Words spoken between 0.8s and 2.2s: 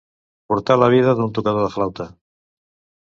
la vida d'un tocador de flauta.